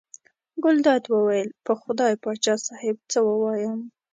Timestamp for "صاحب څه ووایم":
2.65-3.79